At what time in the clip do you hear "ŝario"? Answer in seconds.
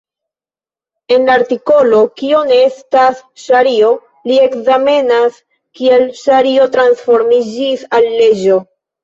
3.43-3.91, 6.23-6.67